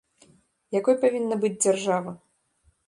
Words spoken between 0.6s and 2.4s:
Якой павінна быць дзяржава?